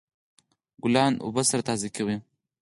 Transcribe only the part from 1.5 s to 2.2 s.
تازه کیږي.